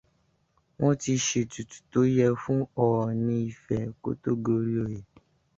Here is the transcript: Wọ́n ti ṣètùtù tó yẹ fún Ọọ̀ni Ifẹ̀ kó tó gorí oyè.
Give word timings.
Wọ́n 0.79 0.93
ti 1.01 1.13
ṣètùtù 1.27 1.77
tó 1.91 1.99
yẹ 2.15 2.25
fún 2.41 2.59
Ọọ̀ni 2.85 3.35
Ifẹ̀ 3.51 3.83
kó 4.01 4.09
tó 4.21 4.31
gorí 4.45 4.73
oyè. 4.85 4.99